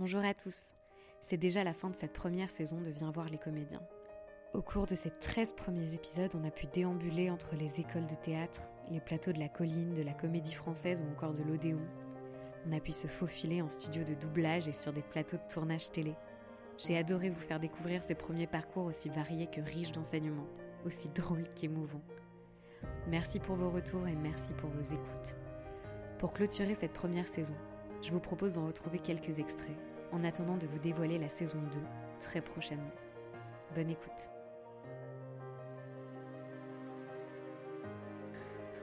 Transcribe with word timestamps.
Bonjour 0.00 0.24
à 0.24 0.32
tous. 0.32 0.74
C'est 1.22 1.36
déjà 1.36 1.64
la 1.64 1.74
fin 1.74 1.90
de 1.90 1.96
cette 1.96 2.12
première 2.12 2.50
saison 2.50 2.80
de 2.80 2.88
Viens 2.88 3.10
voir 3.10 3.28
les 3.28 3.36
comédiens. 3.36 3.82
Au 4.54 4.62
cours 4.62 4.86
de 4.86 4.94
ces 4.94 5.10
13 5.10 5.54
premiers 5.56 5.92
épisodes, 5.92 6.36
on 6.36 6.46
a 6.46 6.52
pu 6.52 6.68
déambuler 6.68 7.30
entre 7.30 7.56
les 7.56 7.80
écoles 7.80 8.06
de 8.06 8.14
théâtre, 8.14 8.62
les 8.92 9.00
plateaux 9.00 9.32
de 9.32 9.40
la 9.40 9.48
colline, 9.48 9.96
de 9.96 10.02
la 10.02 10.12
comédie 10.12 10.54
française 10.54 11.02
ou 11.02 11.10
encore 11.10 11.32
de 11.32 11.42
l'Odéon. 11.42 11.80
On 12.64 12.76
a 12.76 12.78
pu 12.78 12.92
se 12.92 13.08
faufiler 13.08 13.60
en 13.60 13.70
studio 13.70 14.04
de 14.04 14.14
doublage 14.14 14.68
et 14.68 14.72
sur 14.72 14.92
des 14.92 15.02
plateaux 15.02 15.36
de 15.36 15.52
tournage 15.52 15.90
télé. 15.90 16.14
J'ai 16.76 16.96
adoré 16.96 17.28
vous 17.28 17.40
faire 17.40 17.58
découvrir 17.58 18.04
ces 18.04 18.14
premiers 18.14 18.46
parcours 18.46 18.84
aussi 18.84 19.08
variés 19.08 19.48
que 19.48 19.60
riches 19.60 19.90
d'enseignements, 19.90 20.46
aussi 20.86 21.08
drôles 21.08 21.48
qu'émouvants. 21.56 22.04
Merci 23.08 23.40
pour 23.40 23.56
vos 23.56 23.70
retours 23.70 24.06
et 24.06 24.14
merci 24.14 24.52
pour 24.52 24.70
vos 24.70 24.94
écoutes. 24.94 25.36
Pour 26.20 26.32
clôturer 26.32 26.76
cette 26.76 26.92
première 26.92 27.26
saison, 27.26 27.56
je 28.00 28.12
vous 28.12 28.20
propose 28.20 28.54
d'en 28.54 28.66
retrouver 28.66 29.00
quelques 29.00 29.40
extraits, 29.40 29.76
en 30.12 30.22
attendant 30.22 30.56
de 30.56 30.66
vous 30.66 30.78
dévoiler 30.78 31.18
la 31.18 31.28
saison 31.28 31.58
2 31.72 31.78
très 32.20 32.40
prochainement. 32.40 32.90
Bonne 33.74 33.90
écoute. 33.90 34.28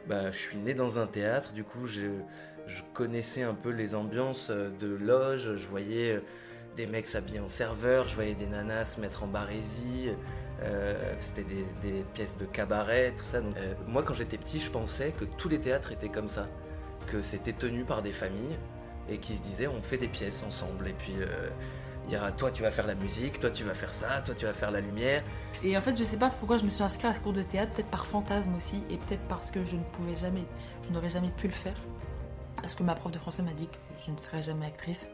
Bah, 0.07 0.29
je 0.31 0.37
suis 0.37 0.57
né 0.57 0.75
dans 0.75 0.99
un 0.99 1.07
théâtre, 1.07 1.51
du 1.53 1.63
coup 1.63 1.87
je, 1.87 2.09
connaissais 2.93 3.41
un 3.41 3.55
peu 3.55 3.69
les 3.69 3.95
ambiances 3.95 4.49
de 4.51 4.87
loge, 4.87 5.55
je 5.55 5.67
voyais 5.67 6.21
des 6.75 6.85
mecs 6.85 7.07
s'habiller 7.07 7.39
en 7.39 7.47
serveur, 7.47 8.07
je 8.07 8.15
voyais 8.15 8.35
des 8.35 8.45
nanas 8.45 8.85
se 8.85 9.01
mettre 9.01 9.23
en 9.23 9.27
barésie, 9.27 10.11
euh, 10.61 11.13
c'était 11.19 11.45
des, 11.81 12.03
pièces 12.13 12.37
de 12.37 12.45
cabaret, 12.45 13.13
tout 13.17 13.25
ça. 13.25 13.37
Euh, 13.37 13.73
moi 13.87 14.03
quand 14.03 14.13
j'étais 14.13 14.37
petit, 14.37 14.59
je 14.59 14.69
pensais 14.69 15.11
que 15.11 15.25
tous 15.25 15.49
les 15.49 15.59
théâtres 15.59 15.91
étaient 15.91 16.09
comme 16.09 16.29
ça, 16.29 16.47
que 17.07 17.21
c'était 17.21 17.53
tenu 17.53 17.83
par 17.83 18.01
des 18.01 18.13
familles 18.13 18.57
et 19.09 19.17
qui 19.17 19.35
se 19.35 19.43
disaient 19.43 19.67
on 19.67 19.81
fait 19.81 19.97
des 19.97 20.07
pièces 20.07 20.43
ensemble 20.43 20.87
et 20.87 20.93
puis 20.93 21.13
euh, 21.19 21.49
il 22.07 22.13
y 22.13 22.17
aura 22.17 22.31
toi 22.31 22.51
tu 22.51 22.61
vas 22.61 22.71
faire 22.71 22.87
la 22.87 22.95
musique, 22.95 23.39
toi 23.39 23.49
tu 23.49 23.63
vas 23.63 23.73
faire 23.73 23.93
ça, 23.93 24.21
toi 24.21 24.35
tu 24.35 24.45
vas 24.45 24.53
faire 24.53 24.71
la 24.71 24.81
lumière. 24.81 25.23
Et 25.63 25.77
en 25.77 25.81
fait 25.81 25.97
je 25.97 26.03
sais 26.03 26.17
pas 26.17 26.29
pourquoi 26.29 26.57
je 26.57 26.65
me 26.65 26.69
suis 26.69 26.83
inscrite 26.83 27.11
à 27.11 27.15
ce 27.15 27.19
cours 27.19 27.33
de 27.33 27.43
théâtre, 27.43 27.73
peut-être 27.73 27.89
par 27.89 28.05
fantasme 28.05 28.55
aussi 28.55 28.83
et 28.89 28.97
peut-être 28.97 29.27
parce 29.27 29.51
que 29.51 29.63
je 29.63 29.75
ne 29.75 29.83
pouvais 29.83 30.15
jamais, 30.15 30.45
je 30.87 30.93
n'aurais 30.93 31.09
jamais 31.09 31.29
pu 31.29 31.47
le 31.47 31.53
faire. 31.53 31.77
Parce 32.61 32.75
que 32.75 32.83
ma 32.83 32.95
prof 32.95 33.11
de 33.11 33.19
français 33.19 33.43
m'a 33.43 33.53
dit 33.53 33.67
que 33.67 33.77
je 34.05 34.11
ne 34.11 34.17
serais 34.17 34.41
jamais 34.41 34.65
actrice. 34.65 35.07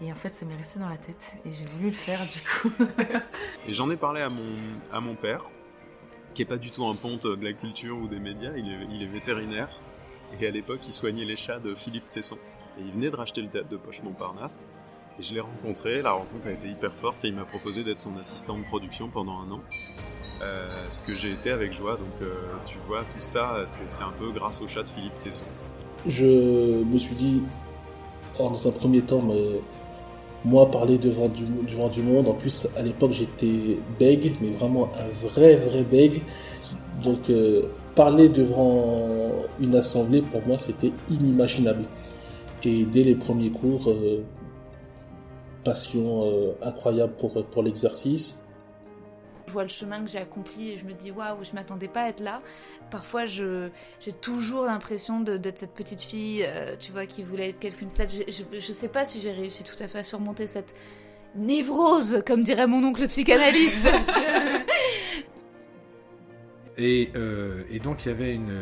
Et 0.00 0.10
en 0.10 0.14
fait, 0.14 0.30
ça 0.30 0.44
m'est 0.44 0.56
resté 0.56 0.80
dans 0.80 0.88
la 0.88 0.96
tête 0.96 1.34
et 1.44 1.52
j'ai 1.52 1.64
voulu 1.64 1.86
le 1.86 1.96
faire 1.96 2.20
du 2.26 2.40
coup. 2.40 2.72
et 3.68 3.72
j'en 3.72 3.90
ai 3.90 3.96
parlé 3.96 4.20
à 4.20 4.28
mon, 4.28 4.56
à 4.92 5.00
mon 5.00 5.14
père, 5.14 5.44
qui 6.34 6.42
est 6.42 6.46
pas 6.46 6.56
du 6.56 6.70
tout 6.70 6.84
un 6.86 6.94
ponte 6.94 7.26
de 7.26 7.44
la 7.44 7.52
culture 7.52 7.96
ou 7.98 8.08
des 8.08 8.18
médias, 8.18 8.52
il 8.56 8.68
est, 8.68 8.86
il 8.90 9.02
est 9.02 9.06
vétérinaire. 9.06 9.68
Et 10.40 10.46
à 10.46 10.50
l'époque, 10.50 10.80
il 10.86 10.92
soignait 10.92 11.24
les 11.24 11.36
chats 11.36 11.58
de 11.58 11.74
Philippe 11.74 12.10
Tesson. 12.10 12.38
Et 12.78 12.82
il 12.82 12.92
venait 12.92 13.10
de 13.10 13.16
racheter 13.16 13.42
le 13.42 13.48
théâtre 13.48 13.68
de 13.68 13.76
Poche 13.76 14.02
Montparnasse. 14.02 14.70
Et 15.18 15.22
je 15.22 15.34
l'ai 15.34 15.40
rencontré, 15.40 16.00
la 16.00 16.12
rencontre 16.12 16.46
a 16.46 16.52
été 16.52 16.68
hyper 16.68 16.92
forte 16.94 17.22
et 17.24 17.28
il 17.28 17.34
m'a 17.34 17.44
proposé 17.44 17.84
d'être 17.84 18.00
son 18.00 18.16
assistant 18.16 18.58
de 18.58 18.64
production 18.64 19.08
pendant 19.08 19.40
un 19.40 19.50
an. 19.50 19.60
Euh, 20.42 20.68
ce 20.88 21.02
que 21.02 21.12
j'ai 21.12 21.32
été 21.32 21.50
avec 21.50 21.74
joie, 21.74 21.96
donc 21.96 22.22
euh, 22.22 22.32
tu 22.64 22.78
vois, 22.88 23.00
tout 23.00 23.20
ça, 23.20 23.62
c'est 23.66 24.02
un 24.02 24.12
peu 24.18 24.30
grâce 24.32 24.62
au 24.62 24.66
chat 24.66 24.82
de 24.82 24.88
Philippe 24.88 25.20
Tesson. 25.20 25.44
Je 26.06 26.82
me 26.82 26.96
suis 26.96 27.14
dit, 27.14 27.42
dans 28.38 28.68
un 28.68 28.72
premier 28.72 29.02
temps, 29.02 29.22
moi 30.44 30.70
parler 30.70 30.98
devant 30.98 31.28
du, 31.28 31.44
devant 31.68 31.88
du 31.88 32.02
monde, 32.02 32.28
en 32.28 32.34
plus 32.34 32.66
à 32.76 32.82
l'époque 32.82 33.12
j'étais 33.12 33.78
bègue, 33.98 34.36
mais 34.40 34.50
vraiment 34.50 34.90
un 34.98 35.28
vrai 35.28 35.56
vrai 35.56 35.84
bègue. 35.84 36.22
Donc 37.02 37.30
euh, 37.30 37.62
parler 37.94 38.28
devant 38.28 39.30
une 39.60 39.74
assemblée 39.74 40.22
pour 40.22 40.44
moi 40.46 40.58
c'était 40.58 40.92
inimaginable. 41.10 41.84
Et 42.64 42.84
dès 42.84 43.02
les 43.02 43.14
premiers 43.14 43.50
cours, 43.50 43.90
euh, 43.90 44.24
passion 45.64 46.24
euh, 46.24 46.52
incroyable 46.62 47.14
pour, 47.14 47.44
pour 47.46 47.62
l'exercice. 47.62 48.44
Je 49.46 49.52
vois 49.52 49.62
le 49.62 49.68
chemin 49.68 50.02
que 50.02 50.10
j'ai 50.10 50.18
accompli 50.18 50.70
et 50.70 50.78
je 50.78 50.84
me 50.84 50.92
dis 50.92 51.10
waouh, 51.10 51.42
je 51.42 51.52
m'attendais 51.52 51.88
pas 51.88 52.02
à 52.02 52.08
être 52.08 52.20
là. 52.20 52.40
Parfois, 52.90 53.26
je, 53.26 53.68
j'ai 54.00 54.12
toujours 54.12 54.64
l'impression 54.66 55.20
d'être 55.20 55.58
cette 55.58 55.74
petite 55.74 56.02
fille, 56.02 56.44
euh, 56.46 56.76
tu 56.78 56.92
vois, 56.92 57.06
qui 57.06 57.22
voulait 57.22 57.50
être 57.50 57.58
Kate 57.58 57.80
Winslet. 57.80 58.06
Je, 58.08 58.32
je, 58.32 58.60
je, 58.60 58.72
sais 58.72 58.88
pas 58.88 59.04
si 59.04 59.20
j'ai 59.20 59.32
réussi 59.32 59.64
tout 59.64 59.76
à 59.82 59.88
fait 59.88 60.00
à 60.00 60.04
surmonter 60.04 60.46
cette 60.46 60.74
névrose, 61.34 62.22
comme 62.26 62.44
dirait 62.44 62.66
mon 62.66 62.84
oncle 62.84 63.06
psychanalyste. 63.08 63.88
et, 66.76 67.10
euh, 67.16 67.64
et, 67.70 67.78
donc, 67.78 68.04
il 68.04 68.08
y 68.08 68.12
avait 68.12 68.34
une, 68.34 68.52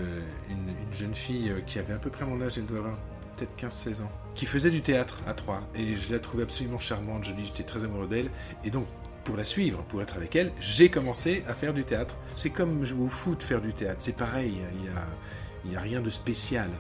une, 0.49 0.69
une, 0.69 0.95
jeune 0.95 1.15
fille 1.15 1.53
qui 1.67 1.79
avait 1.79 1.95
à 1.95 1.99
peu 1.99 2.11
près 2.11 2.25
mon 2.25 2.41
âge, 2.41 2.57
elle 2.57 2.67
doit 2.67 2.79
avoir 2.79 2.99
peut-être 3.41 3.73
15-16 3.73 4.03
ans, 4.03 4.11
qui 4.35 4.47
faisait 4.47 4.71
du 4.71 4.83
théâtre 4.83 5.21
à 5.27 5.35
Troyes. 5.35 5.63
Et 5.75 5.95
je 5.95 6.13
la 6.13 6.19
trouvais 6.19 6.43
absolument 6.43 6.79
charmante, 6.79 7.25
jolie, 7.25 7.47
j'étais 7.47 7.63
très 7.63 7.85
amoureux 7.85 8.07
d'elle. 8.07 8.31
Et 8.65 8.71
donc, 8.71 8.87
pour 9.25 9.37
la 9.37 9.45
suivre, 9.45 9.83
pour 9.85 10.03
être 10.03 10.17
avec 10.17 10.35
elle, 10.37 10.53
j'ai 10.61 10.89
commencé 10.89 11.45
à 11.49 11.55
faire 11.55 11.75
du 11.75 11.85
théâtre. 11.85 12.17
C'est 12.35 12.51
comme 12.51 12.85
jouer 12.85 13.05
au 13.05 13.09
foot, 13.09 13.43
faire 13.43 13.61
du 13.61 13.73
théâtre. 13.73 13.99
C'est 14.01 14.17
pareil, 14.17 14.61
il 14.75 14.83
n'y 14.83 14.89
a, 14.89 15.73
y 15.73 15.77
a 15.77 15.81
rien 15.81 16.01
de 16.01 16.11
spécial. 16.11 16.71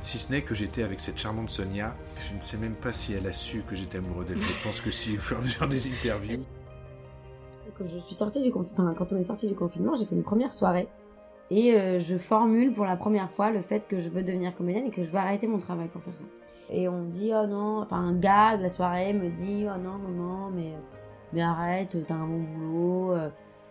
Si 0.00 0.18
ce 0.18 0.32
n'est 0.32 0.42
que 0.42 0.54
j'étais 0.54 0.82
avec 0.82 1.00
cette 1.00 1.16
charmante 1.16 1.50
Sonia. 1.50 1.96
Je 2.28 2.36
ne 2.36 2.40
sais 2.40 2.58
même 2.58 2.74
pas 2.74 2.92
si 2.92 3.14
elle 3.14 3.26
a 3.26 3.32
su 3.32 3.62
que 3.68 3.74
j'étais 3.74 3.98
amoureux 3.98 4.24
d'elle. 4.24 4.40
Je 4.40 4.62
pense 4.62 4.80
que 4.80 4.90
si, 4.90 5.16
au 5.16 5.20
fur 5.20 5.38
et 5.38 5.40
à 5.40 5.42
mesure 5.42 5.68
des 5.68 5.88
interviews. 5.88 6.44
Quand 7.78 7.84
on 9.12 9.16
est 9.16 9.22
sorti 9.22 9.48
du 9.48 9.54
confinement, 9.54 9.94
j'ai 9.94 10.04
fait 10.04 10.14
une 10.14 10.22
première 10.22 10.52
soirée. 10.52 10.88
Et 11.50 11.74
euh, 11.74 11.98
je 11.98 12.16
formule 12.16 12.72
pour 12.72 12.84
la 12.84 12.96
première 12.96 13.30
fois 13.30 13.50
le 13.50 13.60
fait 13.60 13.86
que 13.86 13.98
je 13.98 14.08
veux 14.08 14.22
devenir 14.22 14.54
comédienne 14.54 14.86
et 14.86 14.90
que 14.90 15.04
je 15.04 15.10
veux 15.10 15.18
arrêter 15.18 15.46
mon 15.46 15.58
travail 15.58 15.88
pour 15.88 16.02
faire 16.02 16.16
ça. 16.16 16.24
Et 16.70 16.88
on 16.88 17.02
me 17.02 17.10
dit, 17.10 17.30
oh 17.34 17.46
non, 17.46 17.82
enfin 17.82 17.96
un 17.96 18.14
gars 18.14 18.56
de 18.56 18.62
la 18.62 18.68
soirée 18.68 19.12
me 19.12 19.28
dit, 19.28 19.66
oh 19.68 19.78
non, 19.78 19.98
non, 19.98 20.08
non, 20.08 20.50
mais, 20.50 21.42
arrête, 21.42 21.96
t'as 22.06 22.14
un 22.14 22.26
bon 22.26 22.42
boulot, 22.54 23.12
euh, 23.12 23.28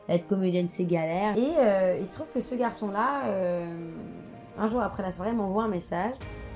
être 0.09 0.27
comédienne 0.27 0.67
c'est 0.67 0.85
galère. 0.85 1.35
Et 1.37 1.53
euh, 1.57 1.97
il 1.99 2.07
se 2.07 2.13
trouve 2.13 2.27
que 2.33 2.41
ce 2.41 2.55
garçon-là, 2.55 3.25
euh, 3.25 3.65
un 4.57 4.67
jour 4.67 4.81
après 4.81 5.01
la 5.01 5.11
soirée, 5.11 5.33
m'envoie 5.33 5.63
un 5.63 5.69
message 5.69 6.13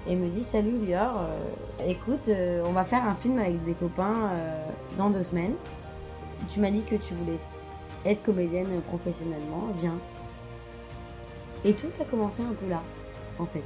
et 0.07 0.15
me 0.15 0.29
dit, 0.29 0.43
salut 0.43 0.77
Lior, 0.85 1.19
écoute, 1.85 2.31
on 2.65 2.71
va 2.71 2.85
faire 2.85 3.03
un 3.03 3.13
film 3.13 3.39
avec 3.39 3.61
des 3.63 3.73
copains 3.73 4.31
dans 4.97 5.09
deux 5.09 5.23
semaines. 5.23 5.55
Tu 6.47 6.61
m'as 6.61 6.71
dit 6.71 6.83
que 6.83 6.95
tu 6.95 7.13
voulais 7.13 7.39
être 8.05 8.23
comédienne 8.23 8.67
professionnellement, 8.87 9.63
viens. 9.75 9.97
Et 11.65 11.73
tout 11.73 11.89
a 11.99 12.05
commencé 12.05 12.41
un 12.43 12.53
peu 12.53 12.67
là, 12.67 12.81
en 13.39 13.45
fait. 13.45 13.63